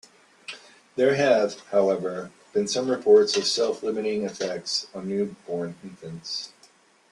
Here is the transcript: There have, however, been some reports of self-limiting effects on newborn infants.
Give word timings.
There 0.95 1.13
have, 1.13 1.59
however, 1.69 2.31
been 2.53 2.67
some 2.67 2.89
reports 2.89 3.37
of 3.37 3.45
self-limiting 3.45 4.23
effects 4.23 4.87
on 4.95 5.07
newborn 5.09 5.75
infants. 5.83 6.51